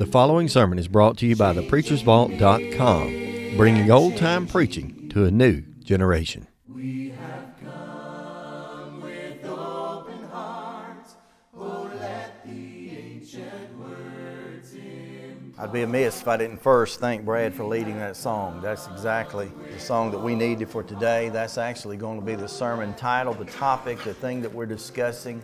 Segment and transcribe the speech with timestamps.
[0.00, 5.30] The following sermon is brought to you by thepreachersvault.com, bringing old time preaching to a
[5.30, 6.46] new generation.
[15.58, 18.62] I'd be amiss if I didn't first thank Brad for leading that song.
[18.62, 21.28] That's exactly the song that we needed for today.
[21.28, 25.42] That's actually going to be the sermon title, the topic, the thing that we're discussing,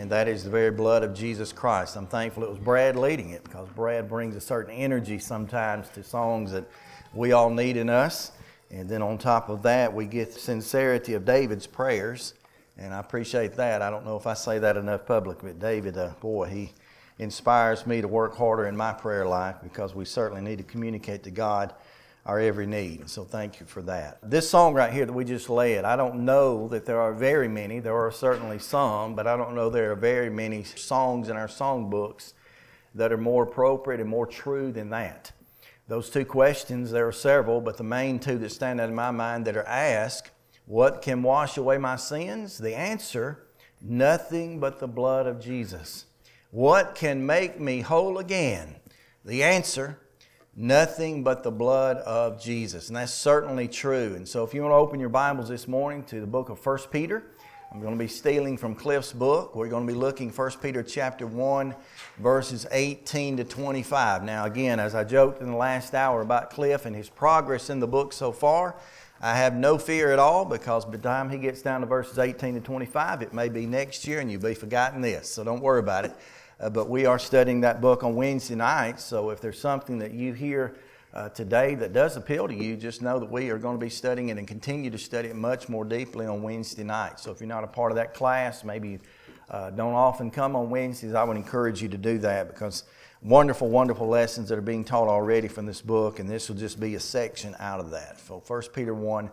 [0.00, 1.94] and that is the very blood of Jesus Christ.
[1.94, 6.02] I'm thankful it was Brad leading it because Brad brings a certain energy sometimes to
[6.02, 6.64] songs that
[7.12, 8.32] we all need in us.
[8.70, 12.32] And then on top of that, we get the sincerity of David's prayers,
[12.78, 13.82] and I appreciate that.
[13.82, 16.72] I don't know if I say that enough publicly, but David, uh, boy, he
[17.18, 21.24] inspires me to work harder in my prayer life because we certainly need to communicate
[21.24, 21.74] to God
[22.30, 23.10] our every need.
[23.10, 24.18] So thank you for that.
[24.22, 27.48] This song right here that we just led, I don't know that there are very
[27.48, 27.80] many.
[27.80, 31.48] There are certainly some, but I don't know there are very many songs in our
[31.48, 32.34] songbooks
[32.94, 35.32] that are more appropriate and more true than that.
[35.88, 39.10] Those two questions, there are several, but the main two that stand out in my
[39.10, 40.30] mind that are asked,
[40.66, 42.58] what can wash away my sins?
[42.58, 43.44] The answer,
[43.82, 46.04] nothing but the blood of Jesus.
[46.52, 48.76] What can make me whole again?
[49.24, 49.98] The answer,
[50.56, 52.88] nothing but the blood of Jesus.
[52.88, 54.14] And that's certainly true.
[54.16, 56.64] And so if you want to open your Bibles this morning to the book of
[56.64, 57.22] 1 Peter,
[57.72, 59.54] I'm going to be stealing from Cliff's book.
[59.54, 61.74] We're going to be looking 1 Peter chapter 1
[62.18, 64.24] verses 18 to 25.
[64.24, 67.78] Now again, as I joked in the last hour about Cliff and his progress in
[67.78, 68.74] the book so far,
[69.22, 72.18] I have no fear at all because by the time he gets down to verses
[72.18, 75.30] 18 to 25, it may be next year and you'll be forgotten this.
[75.30, 76.16] So don't worry about it.
[76.60, 79.02] Uh, but we are studying that book on Wednesday nights.
[79.02, 80.76] So if there's something that you hear
[81.14, 83.88] uh, today that does appeal to you, just know that we are going to be
[83.88, 87.22] studying it and continue to study it much more deeply on Wednesday nights.
[87.22, 88.98] So if you're not a part of that class, maybe
[89.48, 92.84] uh, don't often come on Wednesdays, I would encourage you to do that because
[93.22, 96.78] wonderful, wonderful lessons that are being taught already from this book, and this will just
[96.78, 98.20] be a section out of that.
[98.20, 99.30] So 1 Peter 1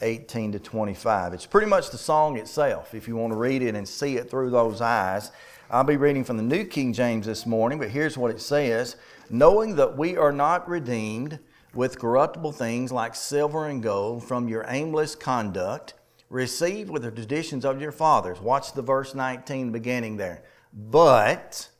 [0.00, 1.32] 18 to 25.
[1.32, 4.28] It's pretty much the song itself if you want to read it and see it
[4.28, 5.30] through those eyes.
[5.72, 8.96] I'll be reading from the New King James this morning, but here's what it says
[9.30, 11.38] Knowing that we are not redeemed
[11.72, 15.94] with corruptible things like silver and gold from your aimless conduct,
[16.28, 18.38] received with the traditions of your fathers.
[18.38, 20.42] Watch the verse 19 beginning there.
[20.74, 21.70] But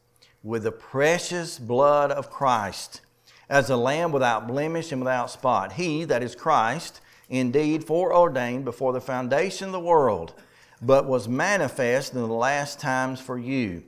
[0.43, 3.03] with the precious blood of Christ,
[3.51, 5.73] as a lamb without blemish and without spot.
[5.75, 10.33] He, that is Christ, indeed foreordained before the foundation of the world
[10.83, 13.85] but was manifest in the last times for you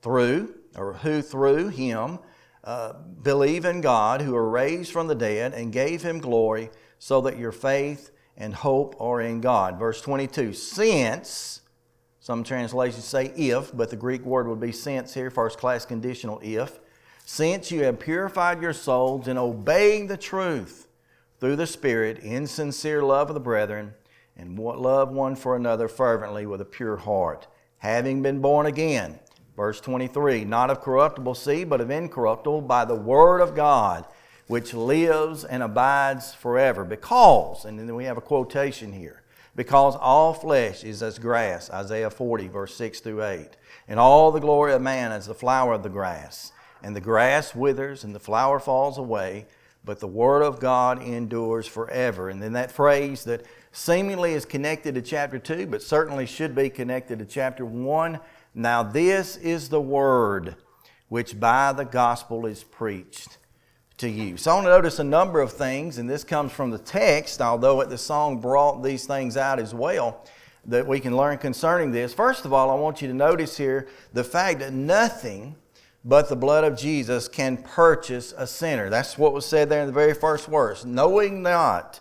[0.00, 2.18] through, or who through him
[2.64, 7.20] uh, believe in God, who are raised from the dead and gave him glory, so
[7.20, 9.78] that your faith and hope are in God.
[9.78, 11.60] Verse 22 Since,
[12.20, 16.40] some translations say if, but the Greek word would be since here, first class conditional
[16.42, 16.78] if,
[17.24, 20.88] since you have purified your souls in obeying the truth
[21.40, 23.94] through the Spirit in sincere love of the brethren,
[24.42, 27.46] and love one for another fervently with a pure heart,
[27.78, 29.20] having been born again.
[29.56, 34.04] Verse 23 Not of corruptible seed, but of incorruptible, by the word of God,
[34.48, 36.84] which lives and abides forever.
[36.84, 39.22] Because, and then we have a quotation here,
[39.54, 43.48] because all flesh is as grass, Isaiah 40, verse 6 through 8.
[43.86, 46.52] And all the glory of man is the flower of the grass.
[46.82, 49.46] And the grass withers and the flower falls away,
[49.84, 52.28] but the word of God endures forever.
[52.28, 56.70] And then that phrase that seemingly is connected to chapter 2, but certainly should be
[56.70, 58.20] connected to chapter 1.
[58.54, 60.56] Now, this is the word
[61.08, 63.38] which by the gospel is preached
[63.98, 64.36] to you.
[64.36, 67.40] So I want to notice a number of things, and this comes from the text,
[67.40, 70.24] although the song brought these things out as well,
[70.64, 72.14] that we can learn concerning this.
[72.14, 75.56] First of all, I want you to notice here the fact that nothing
[76.04, 78.90] but the blood of Jesus can purchase a sinner.
[78.90, 80.84] That's what was said there in the very first verse.
[80.84, 82.00] Knowing not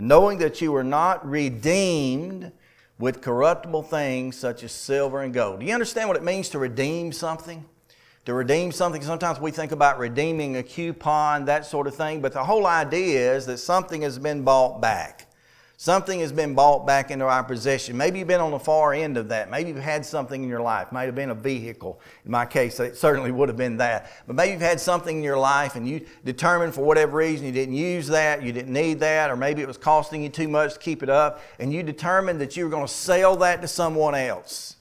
[0.00, 2.52] knowing that you were not redeemed
[2.98, 5.60] with corruptible things such as silver and gold.
[5.60, 7.64] Do you understand what it means to redeem something?
[8.24, 12.32] To redeem something, sometimes we think about redeeming a coupon, that sort of thing, but
[12.32, 15.27] the whole idea is that something has been bought back.
[15.80, 17.96] Something has been bought back into our possession.
[17.96, 19.48] Maybe you've been on the far end of that.
[19.48, 20.90] Maybe you've had something in your life.
[20.90, 22.00] Might have been a vehicle.
[22.24, 24.10] In my case, it certainly would have been that.
[24.26, 27.52] But maybe you've had something in your life and you determined for whatever reason you
[27.52, 30.72] didn't use that, you didn't need that, or maybe it was costing you too much
[30.72, 33.68] to keep it up, and you determined that you were going to sell that to
[33.68, 34.74] someone else.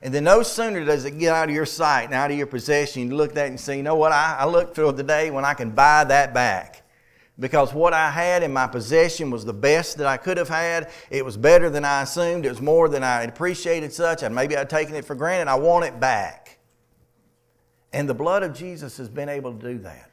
[0.00, 2.46] And then no sooner does it get out of your sight and out of your
[2.46, 5.02] possession, you look at it and say, you know what, I, I look for the
[5.02, 6.81] day when I can buy that back
[7.38, 10.90] because what I had in my possession was the best that I could have had.
[11.10, 12.44] It was better than I assumed.
[12.44, 14.22] It was more than I appreciated such.
[14.22, 15.50] And maybe I'd taken it for granted.
[15.50, 16.58] I want it back.
[17.92, 20.12] And the blood of Jesus has been able to do that.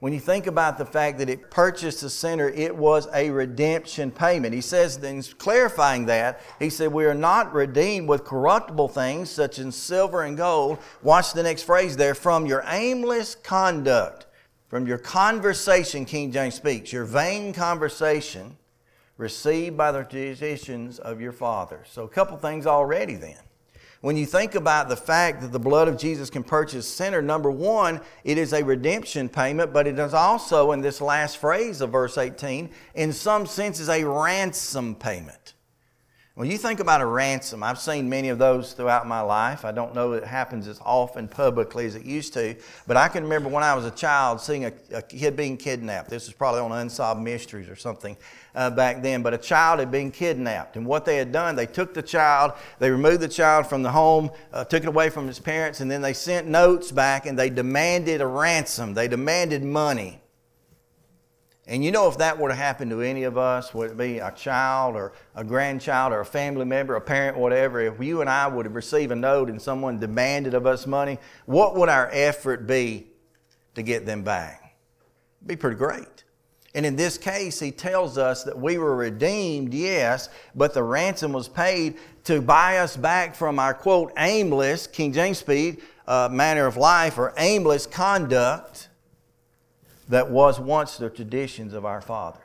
[0.00, 4.12] When you think about the fact that it purchased the sinner, it was a redemption
[4.12, 4.54] payment.
[4.54, 9.58] He says, then clarifying that, he said, We are not redeemed with corruptible things such
[9.58, 10.78] as silver and gold.
[11.02, 14.26] Watch the next phrase there from your aimless conduct,
[14.68, 18.56] from your conversation, King James speaks, your vain conversation
[19.16, 21.88] received by the traditions of your fathers.
[21.90, 23.38] So, a couple things already then.
[24.00, 27.50] When you think about the fact that the blood of Jesus can purchase sinner, number
[27.50, 31.90] one, it is a redemption payment, but it is also, in this last phrase of
[31.90, 35.54] verse 18, in some senses, a ransom payment.
[36.38, 39.64] When you think about a ransom, I've seen many of those throughout my life.
[39.64, 42.54] I don't know it happens as often publicly as it used to,
[42.86, 46.08] but I can remember when I was a child seeing a, a kid being kidnapped.
[46.08, 48.16] This was probably on Unsolved Mysteries or something
[48.54, 50.76] uh, back then, but a child had been kidnapped.
[50.76, 53.90] And what they had done, they took the child, they removed the child from the
[53.90, 57.36] home, uh, took it away from his parents, and then they sent notes back and
[57.36, 58.94] they demanded a ransom.
[58.94, 60.20] They demanded money.
[61.68, 64.20] And you know, if that were to happen to any of us, would it be
[64.20, 68.30] a child or a grandchild or a family member, a parent, whatever, if you and
[68.30, 72.08] I would have received a note and someone demanded of us money, what would our
[72.10, 73.08] effort be
[73.74, 74.78] to get them back?
[75.40, 76.24] It'd be pretty great.
[76.74, 81.34] And in this case, he tells us that we were redeemed, yes, but the ransom
[81.34, 86.66] was paid to buy us back from our quote, aimless, King James speed, uh, manner
[86.66, 88.87] of life or aimless conduct
[90.08, 92.42] that was once the traditions of our fathers.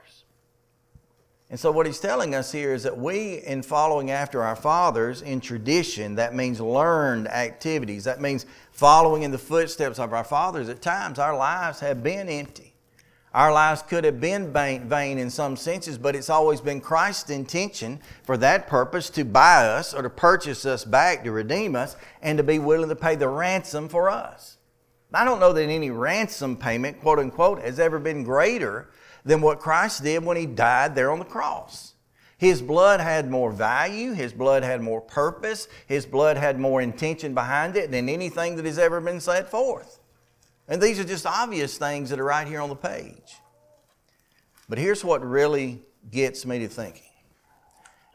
[1.50, 5.22] And so, what he's telling us here is that we, in following after our fathers
[5.22, 10.68] in tradition, that means learned activities, that means following in the footsteps of our fathers,
[10.68, 12.74] at times our lives have been empty.
[13.34, 18.00] Our lives could have been vain in some senses, but it's always been Christ's intention
[18.24, 22.38] for that purpose to buy us or to purchase us back, to redeem us, and
[22.38, 24.58] to be willing to pay the ransom for us.
[25.14, 28.90] I don't know that any ransom payment, quote unquote, has ever been greater
[29.24, 31.94] than what Christ did when he died there on the cross.
[32.38, 37.34] His blood had more value, his blood had more purpose, his blood had more intention
[37.34, 40.00] behind it than anything that has ever been set forth.
[40.68, 43.38] And these are just obvious things that are right here on the page.
[44.68, 45.82] But here's what really
[46.12, 47.04] gets me to thinking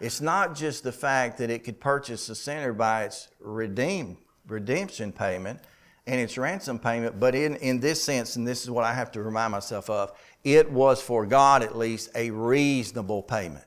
[0.00, 5.12] it's not just the fact that it could purchase a sinner by its redeem, redemption
[5.12, 5.60] payment
[6.08, 9.12] and its ransom payment, but in, in this sense, and this is what I have
[9.12, 10.10] to remind myself of,
[10.42, 13.64] it was for God at least a reasonable payment.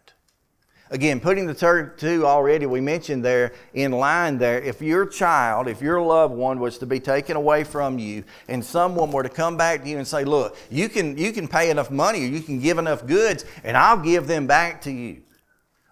[0.89, 5.81] Again, putting the two already we mentioned there in line there, if your child, if
[5.81, 9.55] your loved one was to be taken away from you and someone were to come
[9.55, 12.41] back to you and say, Look, you can, you can pay enough money or you
[12.41, 15.21] can give enough goods and I'll give them back to you.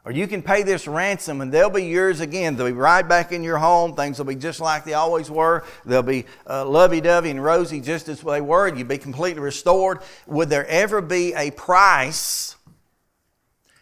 [0.06, 2.56] Or you can pay this ransom and they'll be yours again.
[2.56, 3.96] They'll be right back in your home.
[3.96, 5.66] Things will be just like they always were.
[5.86, 8.74] They'll be uh, lovey dovey and rosy just as they were.
[8.74, 10.00] You'll be completely restored.
[10.26, 12.56] Would there ever be a price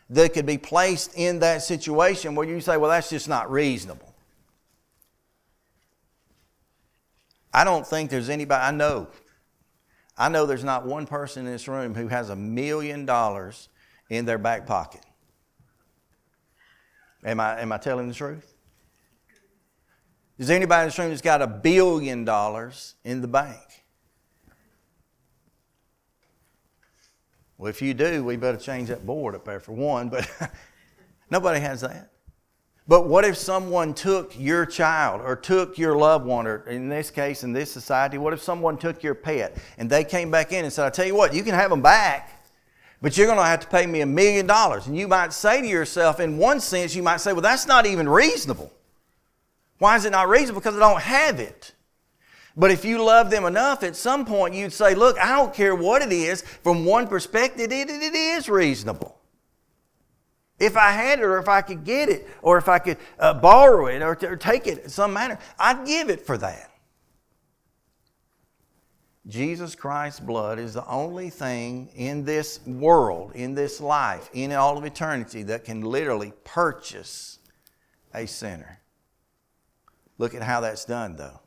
[0.09, 4.13] that could be placed in that situation where you say, well, that's just not reasonable?
[7.53, 9.07] I don't think there's anybody, I know,
[10.17, 13.69] I know there's not one person in this room who has a million dollars
[14.09, 15.01] in their back pocket.
[17.27, 18.53] Am I, am I telling the truth?
[20.37, 23.83] Is anybody in this room that's got a billion dollars in the bank?
[27.57, 30.29] Well, if you do, we better change that board up there for one, but
[31.29, 32.11] nobody has that.
[32.87, 37.11] But what if someone took your child or took your loved one, or in this
[37.11, 40.63] case, in this society, what if someone took your pet and they came back in
[40.63, 42.36] and said, I tell you what, you can have them back,
[43.01, 44.87] but you're going to have to pay me a million dollars.
[44.87, 47.85] And you might say to yourself, in one sense, you might say, well, that's not
[47.85, 48.71] even reasonable.
[49.77, 50.61] Why is it not reasonable?
[50.61, 51.73] Because I don't have it.
[52.55, 55.75] But if you love them enough, at some point you'd say, look, I don't care
[55.75, 56.41] what it is.
[56.41, 59.15] From one perspective, it, it is reasonable.
[60.59, 63.35] If I had it, or if I could get it, or if I could uh,
[63.35, 66.71] borrow it, or, or take it in some manner, I'd give it for that.
[69.27, 74.77] Jesus Christ's blood is the only thing in this world, in this life, in all
[74.77, 77.39] of eternity that can literally purchase
[78.13, 78.79] a sinner.
[80.17, 81.41] Look at how that's done, though.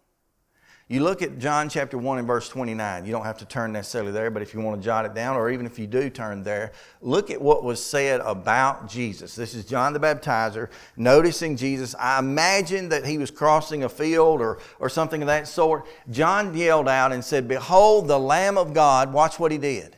[0.91, 3.07] You look at John chapter 1 and verse 29.
[3.07, 5.37] You don't have to turn necessarily there, but if you want to jot it down,
[5.37, 9.37] or even if you do turn there, look at what was said about Jesus.
[9.37, 11.95] This is John the Baptizer noticing Jesus.
[11.95, 15.87] I imagine that he was crossing a field or, or something of that sort.
[16.11, 19.13] John yelled out and said, Behold, the Lamb of God.
[19.13, 19.97] Watch what he did.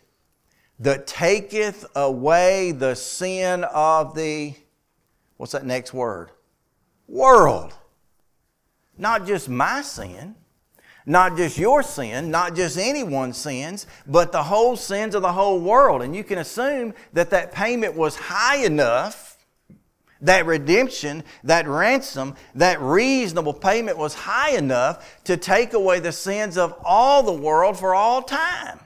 [0.79, 4.53] That taketh away the sin of the,
[5.39, 6.33] what's that next word?
[7.09, 7.73] World.
[8.99, 10.35] Not just my sin
[11.05, 15.61] Not just your sin, not just anyone's sins, but the whole sins of the whole
[15.61, 16.03] world.
[16.03, 19.37] And you can assume that that payment was high enough,
[20.21, 26.57] that redemption, that ransom, that reasonable payment was high enough to take away the sins
[26.57, 28.79] of all the world for all time.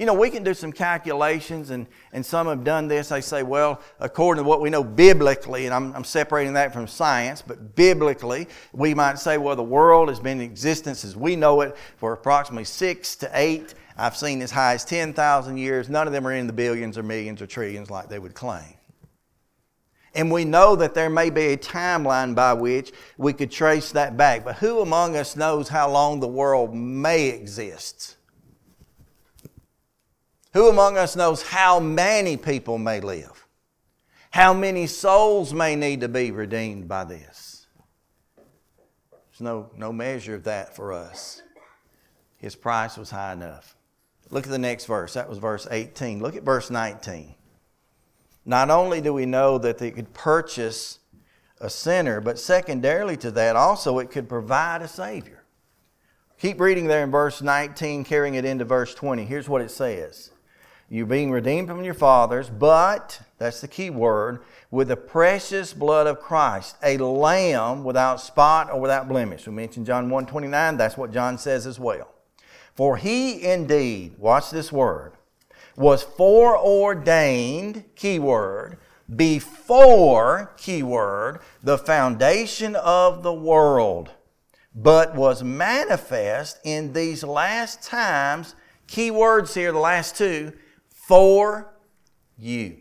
[0.00, 3.10] You know, we can do some calculations, and, and some have done this.
[3.10, 6.86] They say, well, according to what we know biblically, and I'm, I'm separating that from
[6.86, 11.36] science, but biblically, we might say, well, the world has been in existence as we
[11.36, 13.74] know it for approximately six to eight.
[13.94, 15.90] I've seen as high as 10,000 years.
[15.90, 18.72] None of them are in the billions or millions or trillions like they would claim.
[20.14, 24.16] And we know that there may be a timeline by which we could trace that
[24.16, 24.46] back.
[24.46, 28.16] But who among us knows how long the world may exist?
[30.52, 33.46] Who among us knows how many people may live?
[34.30, 37.66] How many souls may need to be redeemed by this?
[38.36, 41.42] There's no, no measure of that for us.
[42.36, 43.76] His price was high enough.
[44.30, 45.14] Look at the next verse.
[45.14, 46.20] That was verse 18.
[46.20, 47.34] Look at verse 19.
[48.44, 50.98] Not only do we know that they could purchase
[51.60, 55.44] a sinner, but secondarily to that, also it could provide a Savior.
[56.38, 59.24] Keep reading there in verse 19, carrying it into verse 20.
[59.24, 60.30] Here's what it says
[60.90, 64.42] you're being redeemed from your fathers, but, that's the key word,
[64.72, 69.46] with the precious blood of Christ, a lamb without spot or without blemish.
[69.46, 72.12] We mentioned John 1.29, that's what John says as well.
[72.74, 75.12] For he indeed, watch this word,
[75.76, 78.76] was foreordained, key word,
[79.14, 84.10] before, key word, the foundation of the world,
[84.74, 88.56] but was manifest in these last times,
[88.88, 90.52] key words here, the last two,
[91.10, 91.74] for
[92.38, 92.76] you.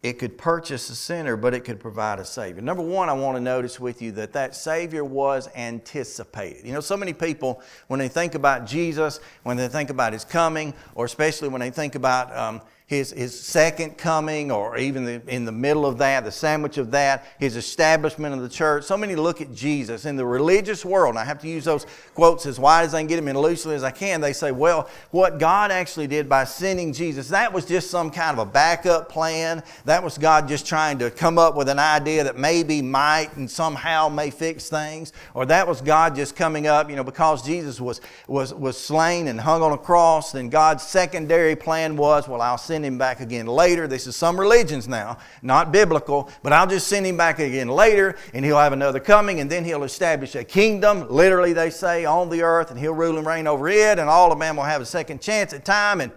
[0.00, 2.62] It could purchase a sinner, but it could provide a Savior.
[2.62, 6.64] Number one, I want to notice with you that that Savior was anticipated.
[6.64, 10.24] You know, so many people, when they think about Jesus, when they think about His
[10.24, 15.20] coming, or especially when they think about um, his, his second coming, or even the,
[15.28, 18.84] in the middle of that, the sandwich of that, his establishment of the church.
[18.84, 21.84] So many look at Jesus in the religious world, and I have to use those
[22.14, 24.22] quotes as wide as I can get them in loosely as I can.
[24.22, 28.38] They say, well, what God actually did by sending Jesus, that was just some kind
[28.38, 29.62] of a backup plan.
[29.84, 33.50] That was God just trying to come up with an idea that maybe might and
[33.50, 35.12] somehow may fix things.
[35.34, 39.28] Or that was God just coming up, you know, because Jesus was, was, was slain
[39.28, 42.96] and hung on a cross, then God's secondary plan was, well, I'll send send him
[42.96, 43.88] back again later.
[43.88, 48.14] This is some religions now, not biblical, but I'll just send him back again later
[48.32, 52.28] and he'll have another coming and then he'll establish a kingdom, literally they say, on
[52.30, 54.80] the earth and he'll rule and reign over it and all of man will have
[54.80, 56.12] a second chance at time and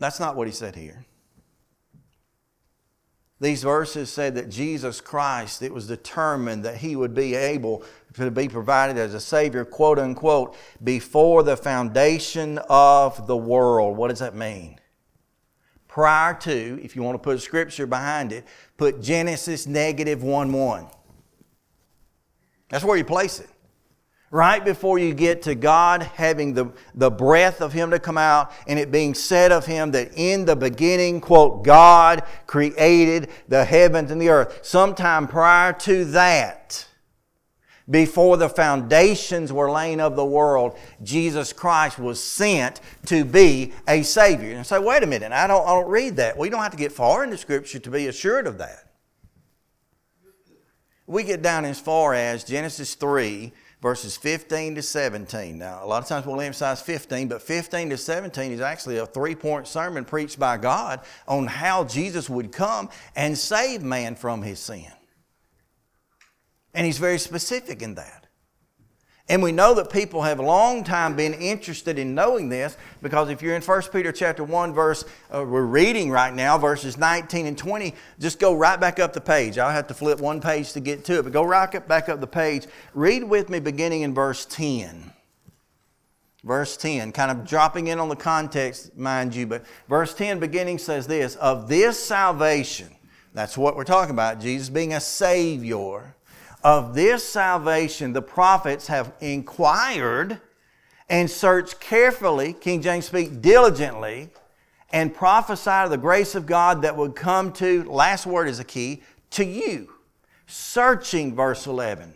[0.00, 1.04] That's not what he said here.
[3.40, 8.30] These verses said that Jesus Christ, it was determined that he would be able to
[8.30, 13.96] be provided as a Savior, quote unquote, before the foundation of the world.
[13.96, 14.80] What does that mean?
[15.86, 18.44] Prior to, if you want to put scripture behind it,
[18.76, 20.86] put Genesis negative 1 1.
[22.70, 23.48] That's where you place it
[24.30, 28.52] right before you get to God having the, the breath of Him to come out
[28.66, 34.10] and it being said of Him that in the beginning, quote, God created the heavens
[34.10, 34.60] and the earth.
[34.62, 36.86] Sometime prior to that,
[37.90, 44.02] before the foundations were laid of the world, Jesus Christ was sent to be a
[44.02, 44.54] Savior.
[44.54, 46.36] And say, wait a minute, I don't, I don't read that.
[46.36, 48.84] We don't have to get far into Scripture to be assured of that.
[51.06, 55.58] We get down as far as Genesis 3, verses 15 to 17.
[55.58, 59.06] Now, a lot of times we'll emphasize 15, but 15 to 17 is actually a
[59.06, 64.42] three point sermon preached by God on how Jesus would come and save man from
[64.42, 64.92] his sin.
[66.74, 68.27] And he's very specific in that.
[69.30, 73.28] And we know that people have a long time been interested in knowing this because
[73.28, 77.46] if you're in 1 Peter chapter 1 verse, uh, we're reading right now, verses 19
[77.46, 79.58] and 20, just go right back up the page.
[79.58, 82.08] I'll have to flip one page to get to it, but go right up, back
[82.08, 82.66] up the page.
[82.94, 85.12] Read with me beginning in verse 10.
[86.42, 90.78] Verse 10, kind of dropping in on the context, mind you, but verse 10 beginning
[90.78, 92.88] says this Of this salvation,
[93.34, 96.14] that's what we're talking about, Jesus being a Savior
[96.62, 100.40] of this salvation, the prophets have inquired
[101.08, 104.30] and searched carefully, King James speak diligently,
[104.90, 108.64] and prophesied of the grace of God that would come to, last word is a
[108.64, 109.92] key, to you.
[110.46, 112.14] Searching, verse 11.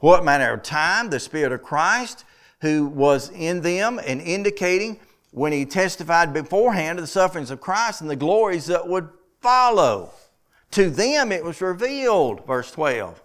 [0.00, 2.24] What manner of time the Spirit of Christ,
[2.60, 5.00] who was in them and indicating
[5.32, 9.08] when he testified beforehand of the sufferings of Christ and the glories that would
[9.40, 10.10] follow.
[10.72, 13.20] To them it was revealed, verse 12,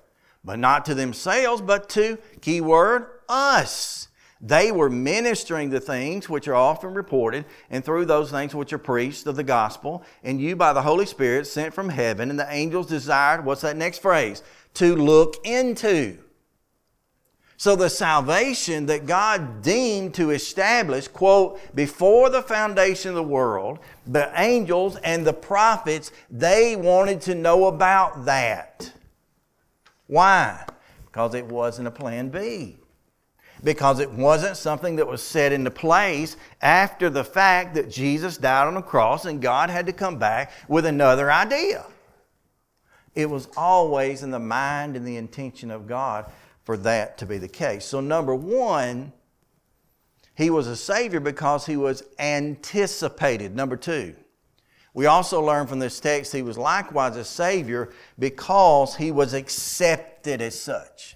[0.48, 4.08] but not to themselves, but to, keyword, us.
[4.40, 8.78] They were ministering the things which are often reported, and through those things which are
[8.78, 12.48] preached of the gospel, and you by the Holy Spirit sent from heaven, and the
[12.50, 14.42] angels desired, what's that next phrase?
[14.76, 16.18] To look into.
[17.58, 23.80] So the salvation that God deemed to establish, quote, before the foundation of the world,
[24.06, 28.94] the angels and the prophets, they wanted to know about that.
[30.08, 30.66] Why?
[31.06, 32.80] Because it wasn't a plan B
[33.64, 38.68] because it wasn't something that was set into place after the fact that Jesus died
[38.68, 41.86] on the cross and God had to come back with another idea.
[43.16, 46.32] It was always in the mind and the intention of God
[46.64, 47.86] for that to be the case.
[47.86, 49.12] So, number one,
[50.36, 53.56] he was a Savior because he was anticipated.
[53.56, 54.16] Number two,
[54.98, 60.42] we also learn from this text he was likewise a Savior because he was accepted
[60.42, 61.16] as such.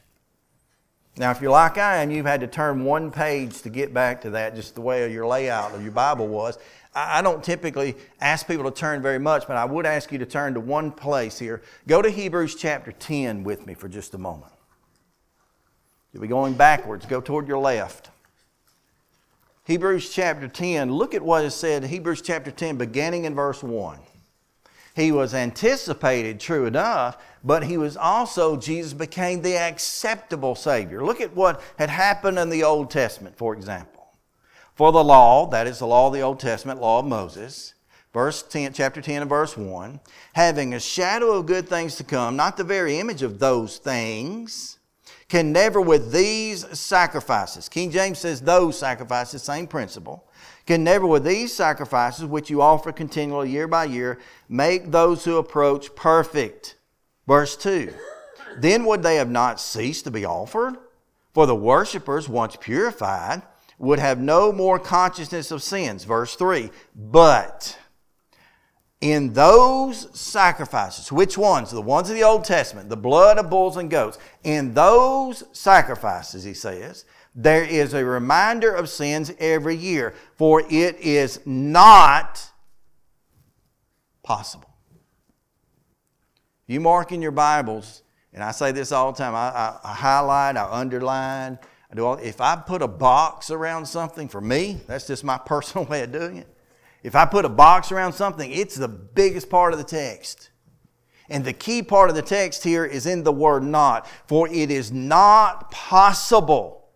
[1.18, 4.22] Now, if you're like I am, you've had to turn one page to get back
[4.22, 6.60] to that, just the way your layout of your Bible was.
[6.94, 10.28] I don't typically ask people to turn very much, but I would ask you to
[10.28, 11.64] turn to one place here.
[11.88, 14.54] Go to Hebrews chapter 10 with me for just a moment.
[16.14, 17.08] You'll be going backwards.
[17.08, 18.12] Go toward your left.
[19.72, 23.64] Hebrews chapter 10, look at what is said, in Hebrews chapter 10, beginning in verse
[23.64, 24.00] 1.
[24.98, 31.06] He was anticipated, true enough, but he was also, Jesus became the acceptable Savior.
[31.06, 34.10] Look at what had happened in the Old Testament, for example.
[34.76, 37.74] For the law, that is the law of the Old Testament, law of Moses,
[38.12, 40.02] verse 10, chapter 10 and verse 1,
[40.34, 44.80] having a shadow of good things to come, not the very image of those things,
[45.32, 50.28] can never with these sacrifices, King James says those sacrifices, same principle,
[50.66, 54.20] can never with these sacrifices, which you offer continually year by year,
[54.50, 56.76] make those who approach perfect.
[57.28, 57.94] Verse 2
[58.58, 60.76] Then would they have not ceased to be offered?
[61.34, 63.42] For the worshippers, once purified,
[63.80, 66.04] would have no more consciousness of sins.
[66.04, 67.78] Verse 3 But
[69.02, 71.72] in those sacrifices, which ones?
[71.72, 74.20] The ones of the Old Testament, the blood of bulls and goats.
[74.44, 81.00] In those sacrifices, he says, there is a reminder of sins every year, for it
[81.00, 82.52] is not
[84.22, 84.70] possible.
[86.68, 89.94] You mark in your Bibles, and I say this all the time I, I, I
[89.94, 91.58] highlight, I underline.
[91.92, 95.38] I do all, if I put a box around something for me, that's just my
[95.46, 96.48] personal way of doing it.
[97.04, 100.52] If I put a box around something, it's the biggest part of the text.
[101.30, 104.08] And the key part of the text here is in the word not.
[104.28, 106.90] For it is not possible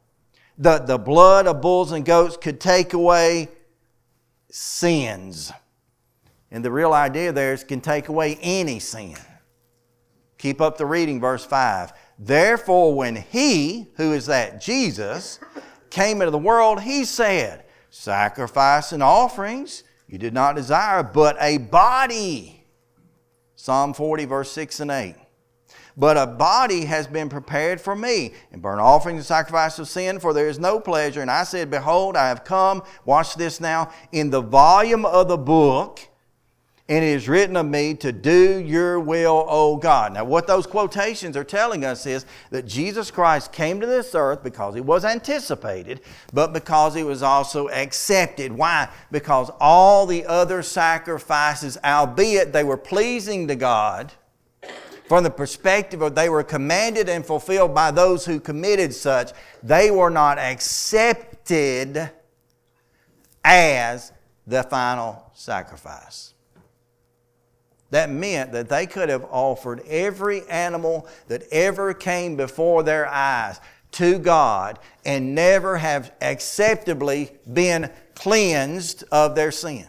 [0.58, 3.50] that the blood of bulls and goats could take away
[4.52, 5.52] sins.
[6.52, 9.15] And the real idea there is can take away any sin.
[10.38, 11.94] Keep up the reading, verse 5.
[12.20, 15.39] Therefore, when he, who is that Jesus,
[15.89, 21.58] came into the world, he said, Sacrifice and offerings you did not desire, but a
[21.58, 22.63] body.
[23.56, 25.15] Psalm 40, verse 6 and 8.
[25.98, 30.20] But a body has been prepared for me, and burnt offerings and sacrifice of sin,
[30.20, 31.22] for there is no pleasure.
[31.22, 35.38] And I said, Behold, I have come, watch this now, in the volume of the
[35.38, 36.02] book
[36.88, 40.13] and it is written of me to do your will, O God.
[40.13, 44.43] Now, what those quotations are telling us is that Jesus Christ came to this earth
[44.43, 48.52] because he was anticipated, but because he was also accepted.
[48.52, 48.88] Why?
[49.12, 54.13] Because all the other sacrifices, albeit they were pleasing to God,
[55.08, 59.32] from the perspective of they were commanded and fulfilled by those who committed such,
[59.63, 62.12] they were not accepted
[63.43, 64.12] as
[64.45, 66.35] the final sacrifice.
[67.95, 73.62] That meant that they could have offered every animal that ever came before their eyes
[73.91, 79.88] to God and never have acceptably been cleansed of their sin.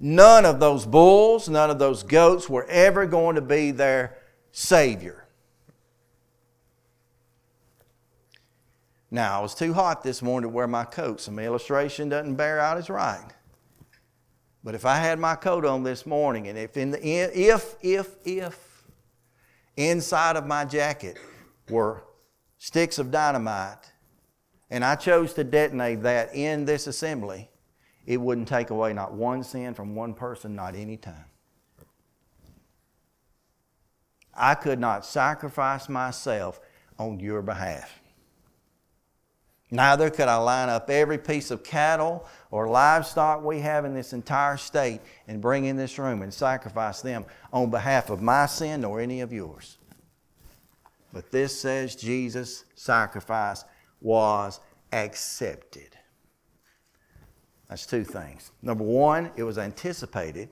[0.00, 4.18] None of those bulls, none of those goats were ever going to be their
[4.50, 5.24] Savior.
[9.12, 12.34] Now, I was too hot this morning to wear my coat, so my illustration doesn't
[12.34, 13.30] bear out as right.
[14.64, 18.16] But if I had my coat on this morning, and if in the if if
[18.24, 18.82] if
[19.76, 21.18] inside of my jacket
[21.68, 22.02] were
[22.56, 23.92] sticks of dynamite,
[24.70, 27.50] and I chose to detonate that in this assembly,
[28.06, 31.26] it wouldn't take away not one sin from one person, not any time.
[34.34, 36.58] I could not sacrifice myself
[36.98, 38.00] on your behalf.
[39.70, 44.12] Neither could I line up every piece of cattle or livestock we have in this
[44.12, 48.82] entire state and bring in this room and sacrifice them on behalf of my sin
[48.82, 49.78] nor any of yours.
[51.12, 53.64] But this says Jesus' sacrifice
[54.00, 54.60] was
[54.92, 55.96] accepted.
[57.68, 58.52] That's two things.
[58.62, 60.50] Number one, it was anticipated.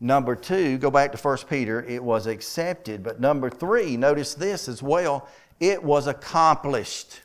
[0.00, 3.02] Number two, go back to 1 Peter, it was accepted.
[3.02, 5.28] But number three, notice this as well,
[5.60, 7.20] it was accomplished.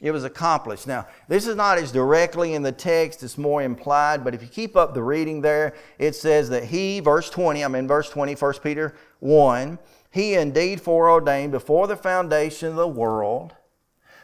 [0.00, 0.86] It was accomplished.
[0.86, 4.48] Now, this is not as directly in the text, it's more implied, but if you
[4.48, 8.34] keep up the reading there, it says that he, verse 20, I'm in verse 20,
[8.34, 9.78] 1 Peter 1,
[10.10, 13.54] he indeed foreordained before the foundation of the world,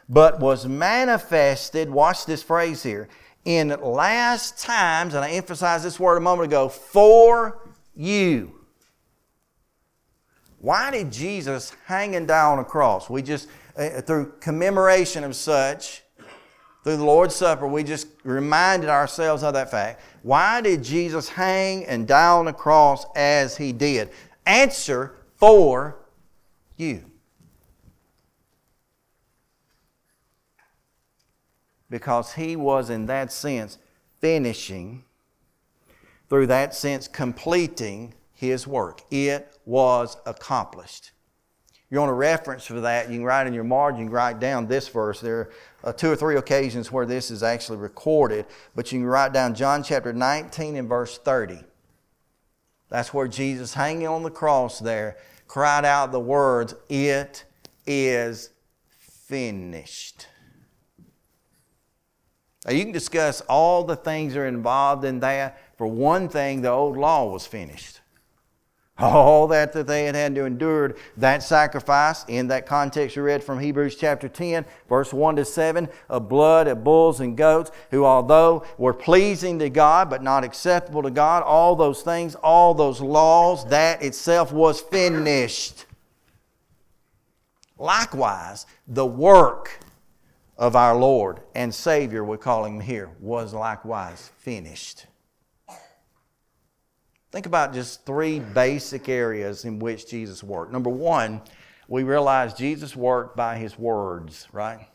[0.09, 3.09] but was manifested, watch this phrase here,
[3.45, 7.61] in last times, and I emphasized this word a moment ago, for
[7.97, 8.61] you.
[10.61, 13.11] Why did Jesus hanging down on a cross?
[13.11, 16.03] We just uh, through commemoration of such,
[16.85, 20.03] through the Lord's Supper, we just reminded ourselves of that fact.
[20.23, 24.11] Why did Jesus hang and die on the cross as he did?
[24.45, 25.97] Answer for
[26.77, 27.05] you.
[31.89, 33.79] Because he was, in that sense,
[34.21, 35.05] finishing,
[36.29, 39.03] through that sense, completing his work.
[39.11, 41.13] It was accomplished
[41.95, 44.89] you want a reference for that, you can write in your margin, write down this
[44.89, 45.21] verse.
[45.21, 45.51] There are
[45.85, 49.55] uh, two or three occasions where this is actually recorded, but you can write down
[49.55, 51.61] John chapter 19 and verse 30.
[52.89, 57.45] That's where Jesus, hanging on the cross there, cried out the words, It
[57.87, 58.51] is
[58.89, 60.27] finished.
[62.67, 65.61] Now, you can discuss all the things that are involved in that.
[65.77, 68.01] For one thing, the old law was finished.
[68.97, 73.43] All that that they had had to endure, that sacrifice, in that context we read
[73.43, 78.05] from Hebrews chapter 10, verse 1 to 7, of blood of bulls and goats, who
[78.05, 83.01] although were pleasing to God but not acceptable to God, all those things, all those
[83.01, 85.87] laws, that itself was finished.
[87.77, 89.81] Likewise, the work
[90.57, 95.07] of our Lord and Savior, we call him here, was likewise finished.
[97.35, 100.70] Think about just three basic areas in which Jesus worked.
[100.70, 101.42] Number one,
[101.88, 104.87] we realize Jesus worked by his words, right?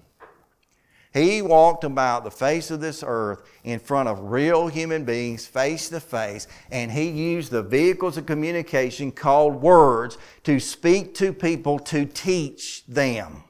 [1.14, 5.90] He walked about the face of this earth in front of real human beings, face
[5.90, 11.78] to face, and he used the vehicles of communication called words to speak to people
[11.80, 13.44] to teach them.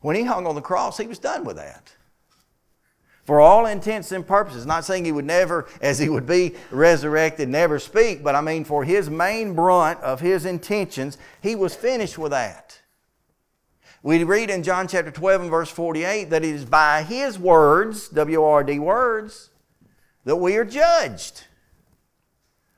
[0.00, 1.92] When he hung on the cross, he was done with that
[3.28, 4.64] for all intents and purposes.
[4.64, 8.64] Not saying he would never, as he would be resurrected, never speak, but I mean
[8.64, 12.80] for his main brunt of his intentions, he was finished with that.
[14.02, 18.08] We read in John chapter 12 and verse 48 that it is by his words,
[18.08, 19.50] W R D words,
[20.24, 21.44] that we are judged.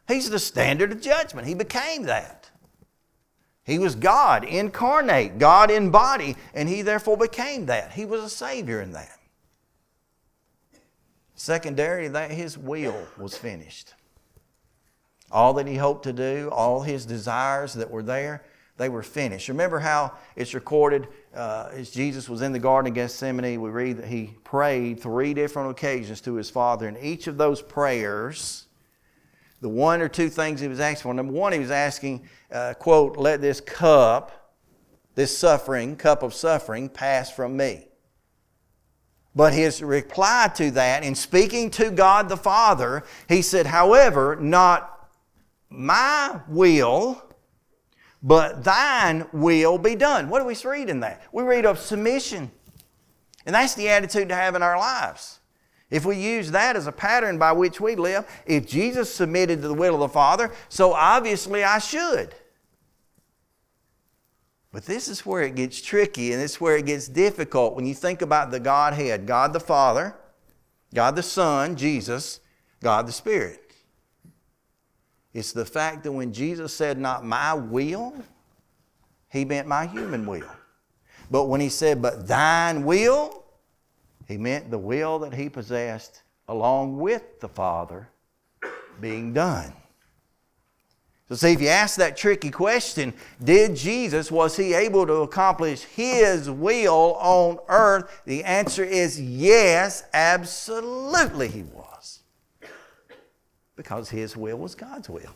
[0.08, 1.46] He's the standard of judgment.
[1.46, 2.50] He became that.
[3.62, 7.92] He was God incarnate, God in body, and he therefore became that.
[7.92, 9.19] He was a Savior in that.
[11.40, 13.94] Secondary, that his will was finished.
[15.31, 18.44] All that he hoped to do, all his desires that were there,
[18.76, 19.48] they were finished.
[19.48, 23.96] Remember how it's recorded uh, as Jesus was in the Garden of Gethsemane, we read
[23.96, 26.87] that he prayed three different occasions to his Father.
[26.87, 28.66] And each of those prayers,
[29.62, 31.14] the one or two things he was asking for.
[31.14, 34.53] Number one, he was asking, uh, quote, let this cup,
[35.14, 37.87] this suffering, cup of suffering, pass from me.
[39.35, 45.09] But his reply to that, in speaking to God the Father, he said, However, not
[45.69, 47.23] my will,
[48.23, 50.29] but thine will be done.
[50.29, 51.23] What do we read in that?
[51.33, 52.51] We read of submission.
[53.47, 55.38] And that's the attitude to have in our lives.
[55.90, 59.69] If we use that as a pattern by which we live, if Jesus submitted to
[59.69, 62.35] the will of the Father, so obviously I should.
[64.72, 67.94] But this is where it gets tricky and is where it gets difficult when you
[67.94, 70.14] think about the Godhead God the Father,
[70.94, 72.40] God the Son, Jesus,
[72.80, 73.74] God the Spirit.
[75.33, 78.14] It's the fact that when Jesus said, Not my will,
[79.28, 80.50] he meant my human will.
[81.30, 83.44] But when he said, But thine will,
[84.26, 88.09] he meant the will that he possessed along with the Father
[89.00, 89.72] being done.
[91.31, 95.85] So, see, if you ask that tricky question, did Jesus, was he able to accomplish
[95.85, 98.23] his will on earth?
[98.27, 102.19] The answer is yes, absolutely he was.
[103.77, 105.33] Because his will was God's will.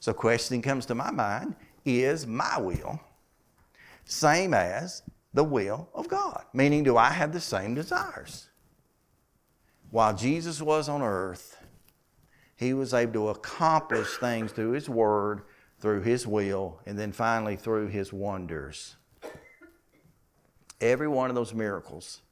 [0.00, 1.54] So, question comes to my mind
[1.86, 3.00] is my will,
[4.04, 6.44] same as the will of God.
[6.52, 8.48] Meaning, do I have the same desires?
[9.90, 11.55] While Jesus was on earth,
[12.56, 15.42] he was able to accomplish things through his word,
[15.78, 18.96] through his will, and then finally through his wonders.
[20.80, 22.22] Every one of those miracles,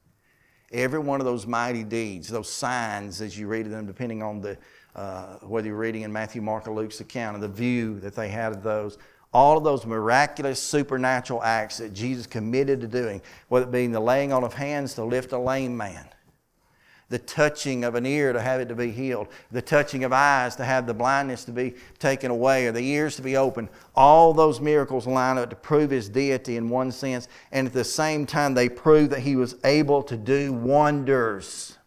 [0.73, 4.59] every one of those mighty deeds, those signs as you read them, depending on the
[4.95, 8.29] uh, whether you're reading in Matthew, Mark, or Luke's account, and the view that they
[8.29, 8.97] had of those,
[9.33, 14.01] all of those miraculous supernatural acts that Jesus committed to doing, whether it being the
[14.01, 16.07] laying on of hands to lift a lame man,
[17.09, 20.57] the touching of an ear to have it to be healed, the touching of eyes
[20.57, 23.69] to have the blindness to be taken away, or the ears to be opened.
[23.95, 27.85] All those miracles line up to prove his deity in one sense, and at the
[27.85, 31.79] same time, they prove that he was able to do wonders.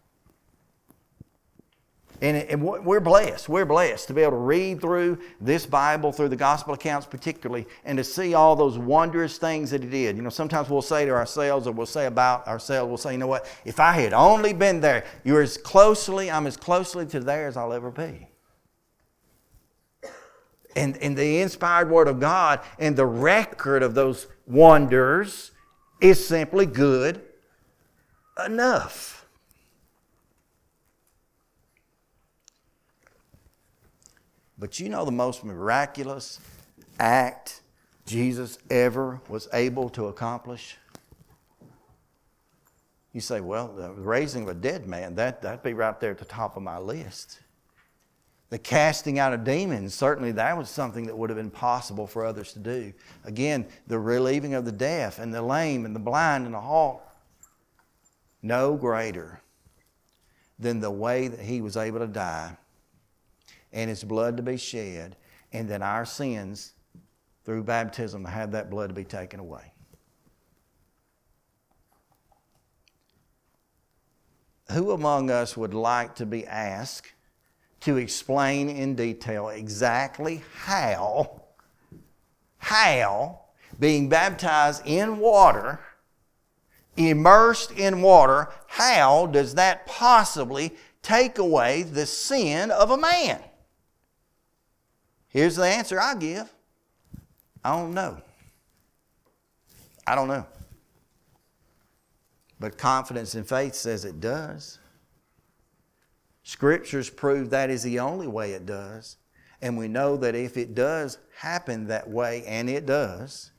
[2.20, 3.48] And, and we're blessed.
[3.48, 7.66] We're blessed to be able to read through this Bible, through the gospel accounts particularly,
[7.84, 10.16] and to see all those wondrous things that He did.
[10.16, 13.18] You know, sometimes we'll say to ourselves, or we'll say about ourselves, we'll say, you
[13.18, 17.20] know what, if I had only been there, you're as closely, I'm as closely to
[17.20, 18.28] there as I'll ever be.
[20.74, 25.52] And, and the inspired Word of God and the record of those wonders
[26.00, 27.22] is simply good
[28.44, 29.17] enough.
[34.58, 36.40] But you know the most miraculous
[36.98, 37.60] act
[38.06, 40.76] Jesus ever was able to accomplish?
[43.12, 46.18] You say, well, the raising of a dead man, that, that'd be right there at
[46.18, 47.40] the top of my list.
[48.50, 52.24] The casting out of demons, certainly that was something that would have been possible for
[52.24, 52.92] others to do.
[53.24, 57.02] Again, the relieving of the deaf and the lame and the blind and the halt.
[58.42, 59.40] No greater
[60.58, 62.56] than the way that he was able to die
[63.72, 65.16] and his blood to be shed,
[65.52, 66.72] and then our sins
[67.44, 69.72] through baptism have that blood to be taken away.
[74.72, 77.12] Who among us would like to be asked
[77.80, 81.42] to explain in detail exactly how,
[82.58, 83.40] how
[83.78, 85.80] being baptized in water,
[86.96, 93.40] immersed in water, how does that possibly take away the sin of a man?
[95.28, 96.52] Here's the answer I give
[97.64, 98.20] I don't know.
[100.06, 100.46] I don't know.
[102.60, 104.78] But confidence in faith says it does.
[106.42, 109.16] Scriptures prove that is the only way it does.
[109.60, 113.50] And we know that if it does happen that way, and it does,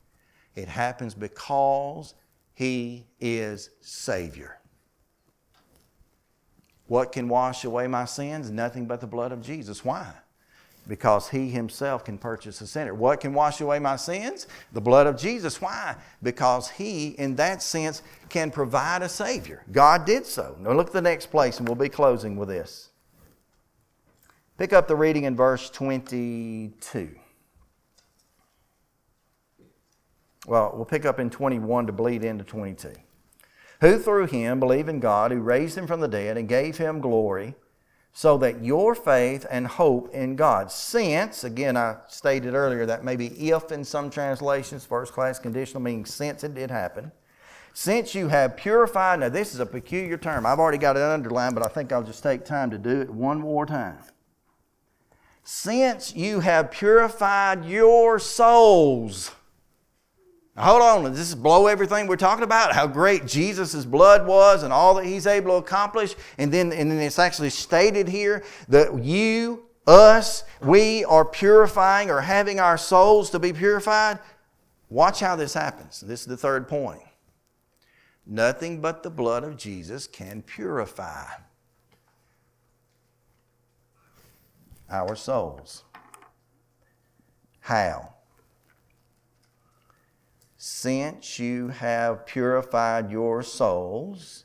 [0.55, 2.15] it happens because
[2.53, 4.59] He is Savior.
[6.87, 8.49] What can wash away my sins?
[8.49, 9.85] Nothing but the blood of Jesus.
[9.85, 10.11] Why?
[10.89, 12.95] Because he himself can purchase a sinner.
[12.95, 14.47] What can wash away my sins?
[14.73, 15.61] The blood of Jesus.
[15.61, 15.95] Why?
[16.23, 19.63] Because he, in that sense, can provide a Savior.
[19.71, 20.57] God did so.
[20.59, 22.89] Now look at the next place, and we'll be closing with this.
[24.57, 27.15] Pick up the reading in verse 22.
[30.47, 32.93] Well, we'll pick up in 21 to bleed into 22.
[33.81, 36.99] Who through him believe in God, who raised him from the dead and gave him
[36.99, 37.53] glory
[38.11, 43.27] so that your faith and hope in God, since, again, I stated earlier that maybe
[43.27, 47.11] if in some translations, first class conditional meaning since it did happen,
[47.73, 50.45] since you have purified, now this is a peculiar term.
[50.45, 53.09] I've already got it underlined, but I think I'll just take time to do it
[53.09, 53.99] one more time.
[55.43, 59.31] Since you have purified your souls
[60.59, 62.73] Hold on, does this blow everything we're talking about?
[62.73, 66.15] How great Jesus' blood was and all that he's able to accomplish.
[66.37, 72.19] And then, and then it's actually stated here that you, us, we are purifying or
[72.19, 74.19] having our souls to be purified.
[74.89, 76.01] Watch how this happens.
[76.01, 77.03] This is the third point.
[78.25, 81.25] Nothing but the blood of Jesus can purify
[84.89, 85.83] our souls.
[87.61, 88.13] How?
[90.61, 94.43] Since you have purified your souls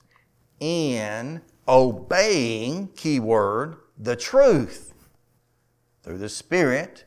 [0.61, 4.95] in obeying, keyword, the truth
[6.05, 7.05] through the Spirit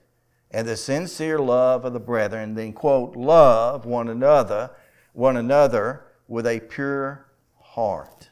[0.52, 4.72] and the sincere love of the brethren, then quote, love one another,
[5.14, 7.28] one another with a pure
[7.62, 8.30] heart.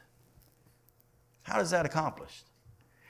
[1.44, 2.45] How is that accomplished?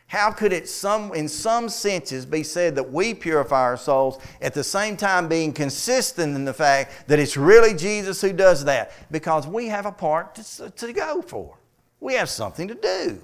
[0.08, 4.54] How could it some, in some senses be said that we purify our souls at
[4.54, 8.92] the same time being consistent in the fact that it's really Jesus who does that?
[9.10, 11.58] Because we have a part to, to go for.
[11.98, 13.20] We have something to do.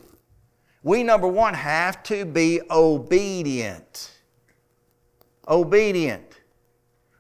[0.83, 4.11] We, number one, have to be obedient.
[5.47, 6.33] Obedient.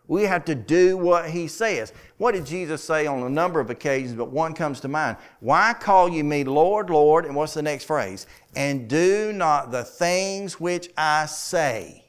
[0.09, 1.93] We have to do what he says.
[2.19, 5.17] What did Jesus say on a number of occasions, but one comes to mind?
[5.41, 7.25] Why call you me Lord, Lord?
[7.25, 8.27] And what's the next phrase?
[8.55, 12.05] And do not the things which I say.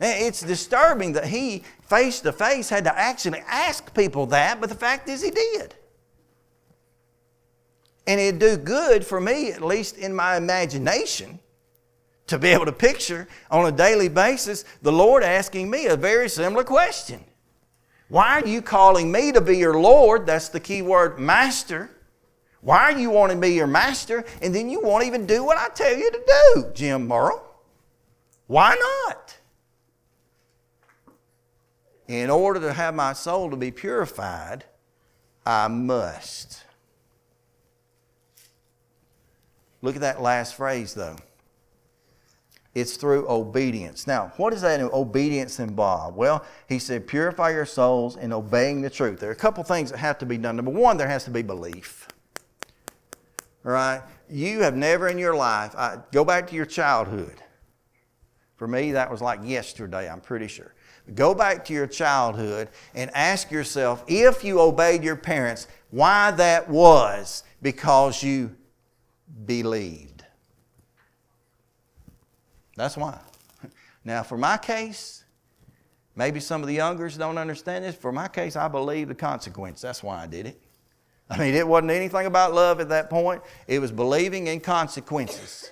[0.00, 4.76] It's disturbing that he, face to face, had to actually ask people that, but the
[4.76, 5.74] fact is he did.
[8.06, 11.40] And it'd do good for me, at least in my imagination,
[12.26, 16.28] to be able to picture on a daily basis the Lord asking me a very
[16.28, 17.24] similar question.
[18.08, 20.26] Why are you calling me to be your Lord?
[20.26, 21.90] That's the key word, master.
[22.60, 25.58] Why are you wanting to be your master and then you won't even do what
[25.58, 26.20] I tell you to
[26.54, 27.42] do, Jim Murrell?
[28.46, 29.36] Why not?
[32.08, 34.64] In order to have my soul to be purified,
[35.44, 36.64] I must.
[39.82, 41.16] Look at that last phrase, though.
[42.74, 44.06] It's through obedience.
[44.06, 46.16] Now, what does that obedience involve?
[46.16, 49.20] Well, he said, purify your souls in obeying the truth.
[49.20, 50.56] There are a couple things that have to be done.
[50.56, 52.07] Number one, there has to be belief.
[53.68, 54.00] Right?
[54.30, 57.34] You have never in your life, I, go back to your childhood.
[58.56, 60.72] For me, that was like yesterday, I'm pretty sure.
[61.14, 66.70] Go back to your childhood and ask yourself if you obeyed your parents, why that
[66.70, 68.56] was because you
[69.44, 70.24] believed.
[72.74, 73.18] That's why.
[74.02, 75.24] Now, for my case,
[76.16, 77.96] maybe some of the youngers don't understand this.
[77.96, 79.82] For my case, I believe the consequence.
[79.82, 80.62] That's why I did it.
[81.30, 85.70] I mean, it wasn't anything about love at that point, it was believing in consequences.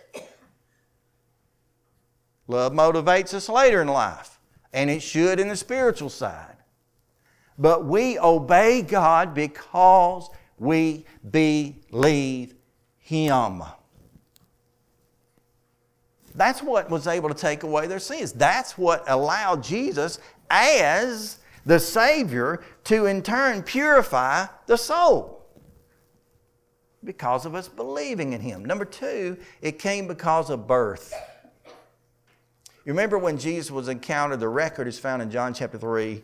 [2.49, 4.39] Love motivates us later in life
[4.73, 6.57] and it should in the spiritual side.
[7.59, 12.55] But we obey God because we believe
[12.99, 13.63] Him.
[16.35, 18.33] That's what was able to take away their sins.
[18.33, 20.19] That's what allowed Jesus
[20.51, 25.36] as the Savior to in turn purify the soul
[27.07, 28.65] because of us believing in Him.
[28.65, 31.15] Number two, it came because of birth.
[32.85, 36.23] You remember when Jesus was encountered, the record is found in John chapter 3.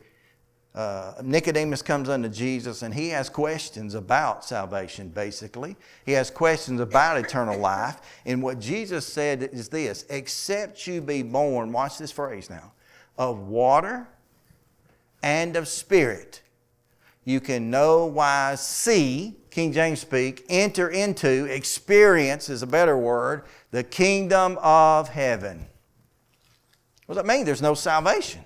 [0.75, 5.77] Uh, Nicodemus comes unto Jesus and he has questions about salvation, basically.
[6.07, 8.01] He has questions about eternal life.
[8.25, 12.73] And what Jesus said is this except you be born, watch this phrase now,
[13.19, 14.07] of water
[15.23, 16.42] and of spirit,
[17.25, 23.45] you can no wise see, King James speak, enter into, experience is a better word,
[23.71, 25.67] the kingdom of heaven.
[27.07, 27.45] What does that mean?
[27.45, 28.45] There's no salvation.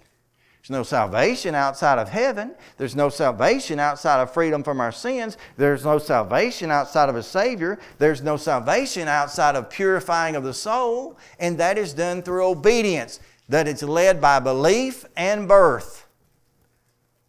[0.60, 2.56] There's no salvation outside of heaven.
[2.76, 5.38] There's no salvation outside of freedom from our sins.
[5.56, 7.78] There's no salvation outside of a Savior.
[7.98, 11.18] There's no salvation outside of purifying of the soul.
[11.38, 16.05] And that is done through obedience, that it's led by belief and birth.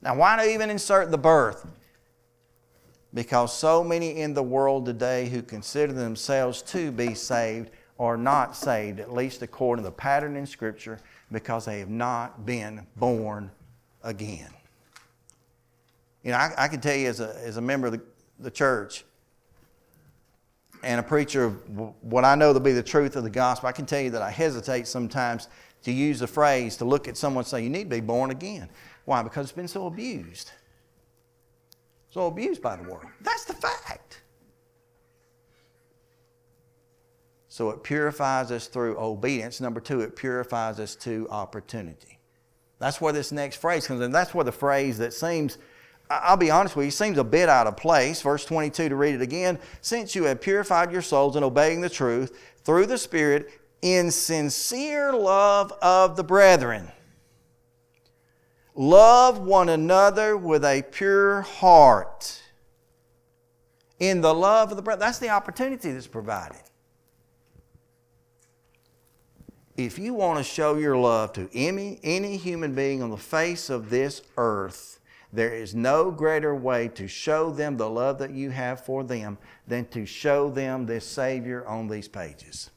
[0.07, 1.67] Now, why not even insert the birth?
[3.13, 8.55] Because so many in the world today who consider themselves to be saved are not
[8.55, 13.51] saved, at least according to the pattern in Scripture because they have not been born
[14.01, 14.47] again.
[16.23, 18.01] You know, I, I can tell you as a, as a member of the,
[18.39, 19.03] the church
[20.83, 21.55] and a preacher of
[22.01, 24.21] what I know to be the truth of the gospel, I can tell you that
[24.21, 25.49] I hesitate sometimes
[25.83, 28.31] to use the phrase to look at someone and say, You need to be born
[28.31, 28.69] again.
[29.07, 29.23] Why?
[29.23, 30.51] Because it's been so abused.
[32.09, 33.05] So abused by the world.
[33.21, 34.19] That's the fact.
[37.47, 39.61] So it purifies us through obedience.
[39.61, 42.19] Number two, it purifies us to opportunity.
[42.79, 44.11] That's where this next phrase comes in.
[44.11, 45.57] That's where the phrase that seems,
[46.09, 48.21] I'll be honest with you, seems a bit out of place.
[48.21, 49.57] Verse 22 to read it again.
[49.79, 55.13] Since you have purified your souls in obeying the truth through the Spirit in sincere
[55.13, 56.91] love of the brethren.
[58.77, 62.41] Love one another with a pure heart.
[63.99, 64.99] In the love of the brother.
[64.99, 66.61] That's the opportunity that's provided.
[69.77, 73.69] if you want to show your love to any, any human being on the face
[73.69, 74.99] of this earth,
[75.31, 79.37] there is no greater way to show them the love that you have for them
[79.67, 82.71] than to show them this Savior on these pages.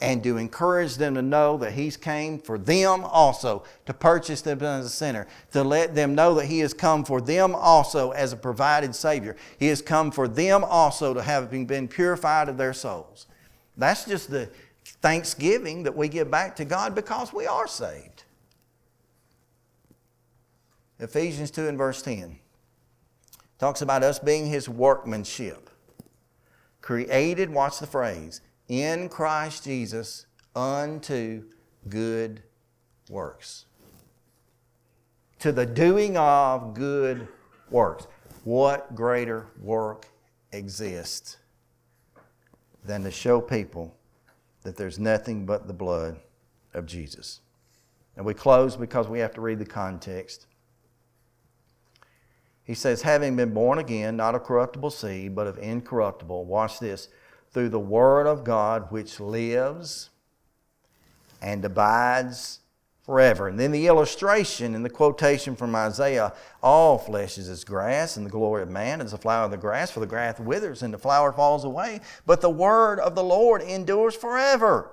[0.00, 4.62] And to encourage them to know that He's came for them also, to purchase them
[4.62, 8.32] as a sinner, to let them know that He has come for them also as
[8.32, 9.36] a provided Savior.
[9.58, 13.26] He has come for them also to have been purified of their souls.
[13.76, 14.48] That's just the
[15.02, 18.24] thanksgiving that we give back to God because we are saved.
[20.98, 22.38] Ephesians 2 and verse 10
[23.58, 25.70] talks about us being His workmanship.
[26.80, 28.40] Created, watch the phrase,
[28.70, 31.42] in Christ Jesus unto
[31.88, 32.42] good
[33.10, 33.66] works.
[35.40, 37.26] to the doing of good
[37.70, 38.06] works.
[38.44, 40.06] What greater work
[40.52, 41.38] exists
[42.84, 43.96] than to show people
[44.62, 46.20] that there's nothing but the blood
[46.72, 47.40] of Jesus?
[48.16, 50.46] And we close because we have to read the context.
[52.62, 57.08] He says, having been born again, not of corruptible seed, but of incorruptible, watch this,
[57.52, 60.10] through the Word of God which lives
[61.42, 62.60] and abides
[63.02, 63.48] forever.
[63.48, 66.32] And then the illustration and the quotation from Isaiah
[66.62, 69.56] all flesh is as grass, and the glory of man is the flower of the
[69.56, 72.00] grass, for the grass withers and the flower falls away.
[72.24, 74.90] But the word of the Lord endures forever.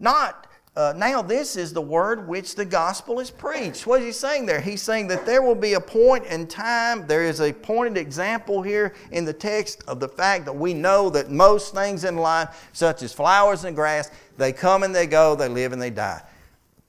[0.00, 3.86] Not uh, now, this is the word which the gospel is preached.
[3.86, 4.60] What is he saying there?
[4.60, 8.60] He's saying that there will be a point in time, there is a pointed example
[8.60, 12.68] here in the text of the fact that we know that most things in life,
[12.72, 16.22] such as flowers and grass, they come and they go, they live and they die.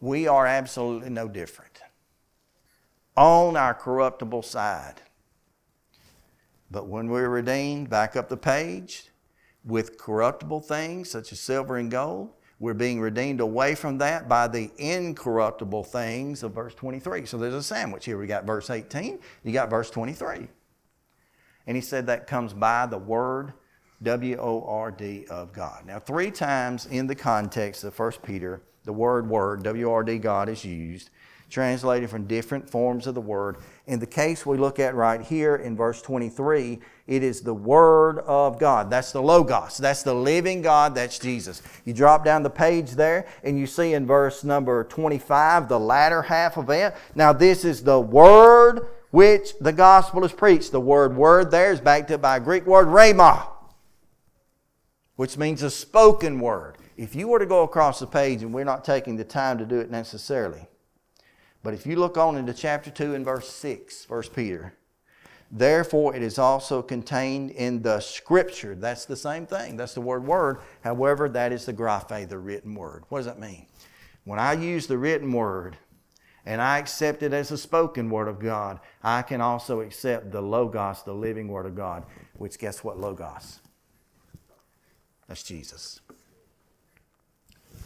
[0.01, 1.81] We are absolutely no different
[3.15, 5.01] on our corruptible side.
[6.71, 9.09] But when we're redeemed, back up the page,
[9.63, 12.29] with corruptible things such as silver and gold,
[12.59, 17.25] we're being redeemed away from that by the incorruptible things of verse 23.
[17.25, 18.17] So there's a sandwich here.
[18.17, 20.47] We got verse 18, you got verse 23.
[21.67, 23.53] And he said that comes by the word,
[24.03, 25.85] W O R D, of God.
[25.85, 30.17] Now, three times in the context of 1 Peter, the word word, W R D,
[30.17, 31.09] God, is used
[31.49, 33.57] translated from different forms of the word.
[33.87, 38.19] In the case we look at right here in verse 23, it is the Word
[38.19, 38.89] of God.
[38.89, 39.77] That's the Logos.
[39.77, 40.95] That's the living God.
[40.95, 41.61] That's Jesus.
[41.85, 46.23] You drop down the page there and you see in verse number 25, the latter
[46.23, 46.95] half of it.
[47.13, 50.73] Now, this is the Word which the gospel is preached.
[50.73, 53.47] The word word there is backed up by a Greek word, rhema,
[55.15, 56.75] which means a spoken word.
[56.97, 59.65] If you were to go across the page, and we're not taking the time to
[59.65, 60.67] do it necessarily,
[61.63, 64.73] but if you look on into chapter 2 and verse 6, 1 Peter,
[65.51, 68.75] therefore it is also contained in the scripture.
[68.75, 69.77] That's the same thing.
[69.77, 70.59] That's the word word.
[70.83, 73.03] However, that is the graphe, the written word.
[73.09, 73.67] What does that mean?
[74.23, 75.77] When I use the written word
[76.45, 80.41] and I accept it as a spoken word of God, I can also accept the
[80.41, 82.05] logos, the living word of God,
[82.37, 83.59] which guess what logos?
[85.27, 86.01] That's Jesus.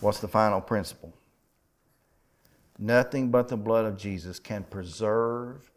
[0.02, 1.14] What's the final principle?
[2.78, 5.70] Nothing but the blood of Jesus can preserve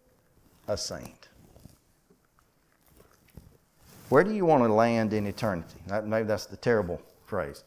[0.69, 1.22] a saint.
[4.13, 5.81] Where do you want to land in eternity?
[6.05, 7.65] Maybe that's the terrible phrase.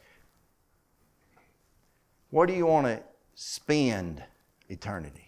[2.30, 3.02] Where do you want to
[3.34, 4.22] spend
[4.68, 5.26] eternity?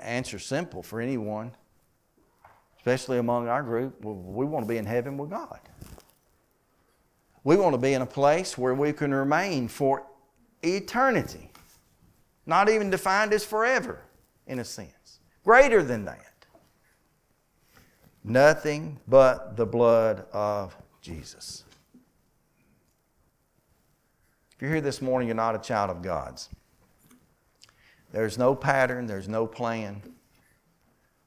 [0.00, 1.50] Answer simple for anyone,
[2.76, 4.04] especially among our group.
[4.04, 5.60] We want to be in heaven with God.
[7.42, 10.04] We want to be in a place where we can remain for
[10.62, 11.50] eternity.
[12.44, 14.02] Not even defined as forever,
[14.46, 15.20] in a sense.
[15.42, 16.31] Greater than that.
[18.24, 21.64] Nothing but the blood of Jesus.
[24.54, 26.48] If you're here this morning, you're not a child of God's.
[28.12, 30.02] There's no pattern, there's no plan,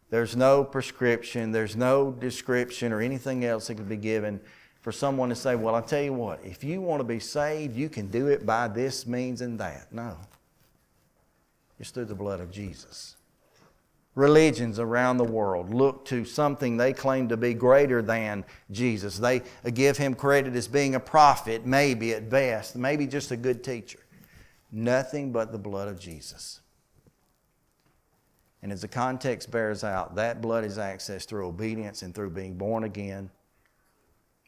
[0.09, 4.39] there's no prescription, there's no description or anything else that could be given
[4.81, 7.75] for someone to say, Well, i tell you what, if you want to be saved,
[7.75, 9.91] you can do it by this means and that.
[9.91, 10.15] No.
[11.79, 13.17] It's through the blood of Jesus.
[14.15, 19.17] Religions around the world look to something they claim to be greater than Jesus.
[19.17, 19.41] They
[19.73, 23.99] give him credit as being a prophet, maybe at best, maybe just a good teacher.
[24.71, 26.61] Nothing but the blood of Jesus.
[28.61, 32.57] And as the context bears out, that blood is accessed through obedience and through being
[32.57, 33.29] born again,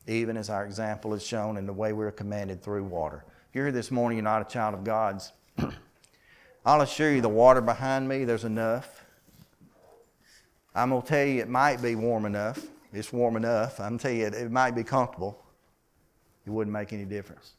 [0.07, 3.25] even as our example is shown in the way we're commanded through water.
[3.49, 5.33] If you're here this morning, you're not a child of God's.
[6.65, 9.03] I'll assure you, the water behind me, there's enough.
[10.77, 12.63] I'm going to tell you, it might be warm enough.
[12.93, 13.79] It's warm enough.
[13.79, 15.43] I'm going to tell you, it, it might be comfortable.
[16.45, 17.53] It wouldn't make any difference.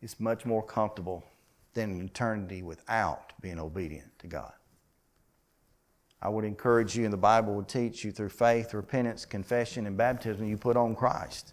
[0.00, 1.22] It's much more comfortable
[1.74, 4.52] than an eternity without being obedient to God.
[6.22, 9.98] I would encourage you, and the Bible would teach you through faith, repentance, confession, and
[9.98, 11.52] baptism, you put on Christ.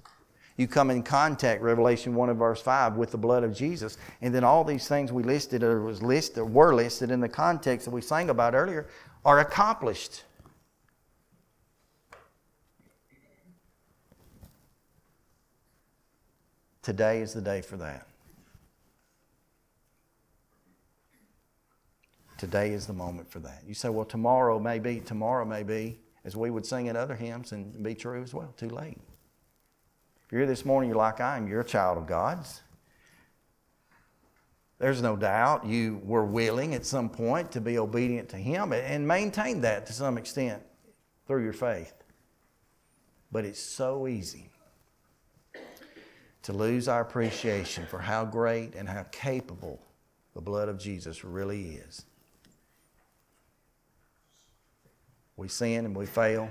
[0.58, 3.98] You come in contact, Revelation 1 and verse 5, with the blood of Jesus.
[4.22, 7.28] And then all these things we listed or was listed or were listed in the
[7.28, 8.88] context that we sang about earlier
[9.26, 10.24] are accomplished.
[16.84, 18.08] Today is the day for that.
[22.38, 23.64] Today is the moment for that.
[23.66, 27.16] You say, well, tomorrow may be, tomorrow may be, as we would sing in other
[27.16, 28.54] hymns and be true as well.
[28.58, 29.00] Too late.
[30.26, 32.62] If you're here this morning, you're like I am, you're a child of God's.
[34.78, 39.08] There's no doubt you were willing at some point to be obedient to Him and
[39.08, 40.62] maintain that to some extent
[41.28, 41.94] through your faith.
[43.32, 44.50] But it's so easy
[46.44, 49.82] to lose our appreciation for how great and how capable
[50.34, 52.06] the blood of Jesus really is.
[55.38, 56.50] We sin and we fail,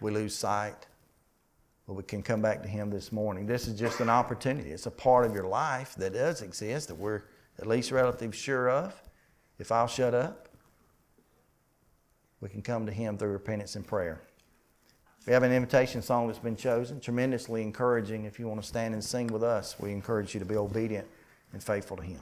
[0.00, 0.86] we lose sight,
[1.86, 3.46] but we can come back to Him this morning.
[3.46, 4.70] This is just an opportunity.
[4.70, 7.22] It's a part of your life that does exist that we're
[7.60, 9.00] at least relatively sure of.
[9.58, 10.48] If I'll shut up,
[12.40, 14.22] we can come to Him through repentance and prayer.
[15.26, 18.24] We have an invitation song that's been chosen, tremendously encouraging.
[18.24, 21.06] If you want to stand and sing with us, we encourage you to be obedient
[21.52, 22.20] and faithful to Him.